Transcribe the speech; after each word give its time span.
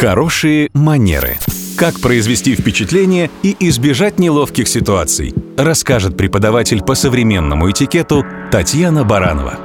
Хорошие 0.00 0.70
манеры. 0.74 1.38
Как 1.76 1.98
произвести 1.98 2.54
впечатление 2.54 3.32
и 3.42 3.56
избежать 3.68 4.20
неловких 4.20 4.68
ситуаций, 4.68 5.34
расскажет 5.56 6.16
преподаватель 6.16 6.84
по 6.84 6.94
современному 6.94 7.68
этикету 7.68 8.24
Татьяна 8.52 9.02
Баранова. 9.02 9.58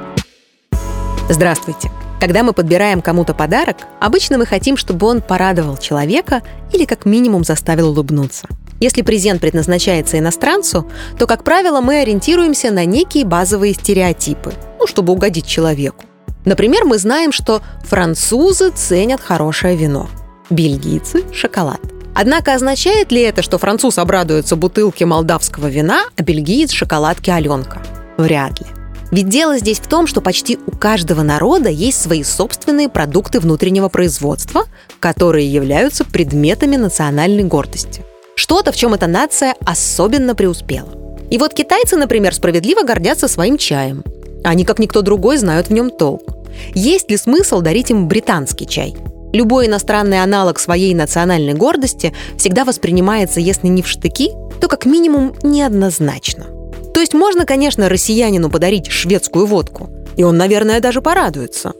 Здравствуйте. 1.28 1.88
Когда 2.18 2.42
мы 2.42 2.52
подбираем 2.52 3.00
кому-то 3.00 3.32
подарок, 3.32 3.76
обычно 4.00 4.36
мы 4.36 4.44
хотим, 4.44 4.76
чтобы 4.76 5.06
он 5.06 5.20
порадовал 5.20 5.76
человека 5.76 6.42
или 6.72 6.84
как 6.84 7.04
минимум 7.04 7.44
заставил 7.44 7.90
улыбнуться. 7.90 8.48
Если 8.80 9.02
презент 9.02 9.40
предназначается 9.40 10.18
иностранцу, 10.18 10.90
то, 11.16 11.28
как 11.28 11.44
правило, 11.44 11.80
мы 11.80 12.00
ориентируемся 12.00 12.72
на 12.72 12.84
некие 12.84 13.24
базовые 13.24 13.74
стереотипы, 13.74 14.52
ну, 14.80 14.88
чтобы 14.88 15.12
угодить 15.12 15.46
человеку. 15.46 16.02
Например, 16.44 16.84
мы 16.84 16.98
знаем, 16.98 17.30
что 17.30 17.62
французы 17.84 18.70
ценят 18.70 19.20
хорошее 19.20 19.76
вино, 19.76 20.08
бельгийцы– 20.50 21.24
шоколад. 21.32 21.80
Однако 22.14 22.54
означает 22.54 23.10
ли 23.10 23.22
это, 23.22 23.42
что 23.42 23.58
француз 23.58 23.98
обрадуется 23.98 24.56
бутылке 24.56 25.04
молдавского 25.04 25.66
вина, 25.66 26.04
а 26.16 26.22
бельгиец– 26.22 26.70
шоколадке 26.72 27.32
Аленка? 27.32 27.82
Вряд 28.16 28.60
ли. 28.60 28.66
Ведь 29.10 29.28
дело 29.28 29.58
здесь 29.58 29.78
в 29.78 29.86
том, 29.86 30.06
что 30.06 30.20
почти 30.20 30.58
у 30.66 30.72
каждого 30.72 31.22
народа 31.22 31.68
есть 31.68 32.00
свои 32.00 32.22
собственные 32.24 32.88
продукты 32.88 33.38
внутреннего 33.40 33.88
производства, 33.88 34.64
которые 34.98 35.52
являются 35.52 36.04
предметами 36.04 36.76
национальной 36.76 37.44
гордости. 37.44 38.02
Что-то, 38.34 38.72
в 38.72 38.76
чем 38.76 38.94
эта 38.94 39.06
нация 39.06 39.54
особенно 39.64 40.34
преуспела. 40.34 40.88
И 41.30 41.38
вот 41.38 41.54
китайцы, 41.54 41.96
например, 41.96 42.34
справедливо 42.34 42.82
гордятся 42.82 43.28
своим 43.28 43.56
чаем. 43.56 44.02
Они, 44.42 44.64
как 44.64 44.78
никто 44.78 45.02
другой, 45.02 45.36
знают 45.36 45.68
в 45.68 45.72
нем 45.72 45.90
толк. 45.90 46.34
Есть 46.74 47.10
ли 47.10 47.16
смысл 47.16 47.60
дарить 47.60 47.90
им 47.90 48.08
британский 48.08 48.66
чай? 48.66 48.94
Любой 49.34 49.66
иностранный 49.66 50.22
аналог 50.22 50.60
своей 50.60 50.94
национальной 50.94 51.54
гордости 51.54 52.14
всегда 52.38 52.64
воспринимается, 52.64 53.40
если 53.40 53.66
не 53.66 53.82
в 53.82 53.88
штыки, 53.88 54.30
то 54.60 54.68
как 54.68 54.86
минимум 54.86 55.34
неоднозначно. 55.42 56.44
То 56.94 57.00
есть 57.00 57.14
можно, 57.14 57.44
конечно, 57.44 57.88
россиянину 57.88 58.48
подарить 58.48 58.92
шведскую 58.92 59.46
водку, 59.46 59.90
и 60.16 60.22
он, 60.22 60.36
наверное, 60.36 60.78
даже 60.78 61.02
порадуется. 61.02 61.72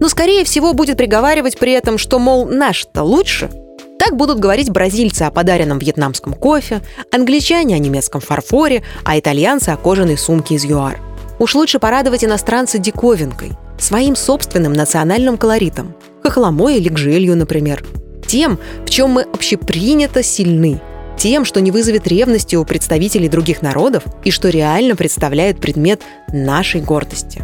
Но, 0.00 0.08
скорее 0.08 0.44
всего, 0.44 0.72
будет 0.72 0.96
приговаривать 0.96 1.58
при 1.58 1.72
этом, 1.72 1.98
что, 1.98 2.18
мол, 2.18 2.46
наш-то 2.46 3.02
лучше. 3.02 3.50
Так 3.98 4.16
будут 4.16 4.40
говорить 4.40 4.70
бразильцы 4.70 5.24
о 5.24 5.30
подаренном 5.30 5.80
вьетнамском 5.80 6.32
кофе, 6.32 6.80
англичане 7.12 7.74
о 7.74 7.78
немецком 7.78 8.22
фарфоре, 8.22 8.84
а 9.04 9.18
итальянцы 9.18 9.68
о 9.68 9.76
кожаной 9.76 10.16
сумке 10.16 10.54
из 10.54 10.64
ЮАР. 10.64 10.98
Уж 11.38 11.56
лучше 11.56 11.78
порадовать 11.78 12.24
иностранца 12.24 12.78
диковинкой, 12.78 13.52
своим 13.82 14.16
собственным 14.16 14.72
национальным 14.72 15.36
колоритом, 15.36 15.94
хохломой 16.22 16.76
или 16.76 16.88
гжелью, 16.88 17.36
например. 17.36 17.84
Тем, 18.26 18.58
в 18.86 18.90
чем 18.90 19.10
мы 19.10 19.22
общепринято 19.22 20.22
сильны, 20.22 20.80
тем, 21.18 21.44
что 21.44 21.60
не 21.60 21.70
вызовет 21.70 22.06
ревности 22.06 22.56
у 22.56 22.64
представителей 22.64 23.28
других 23.28 23.60
народов 23.62 24.04
и 24.24 24.30
что 24.30 24.48
реально 24.48 24.96
представляет 24.96 25.60
предмет 25.60 26.00
нашей 26.32 26.80
гордости. 26.80 27.42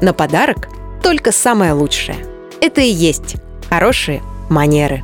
На 0.00 0.12
подарок 0.12 0.68
только 1.02 1.32
самое 1.32 1.72
лучшее. 1.72 2.18
Это 2.60 2.80
и 2.80 2.90
есть 2.90 3.36
хорошие 3.68 4.22
манеры. 4.48 5.02